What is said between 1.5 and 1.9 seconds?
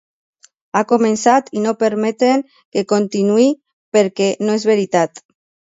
i no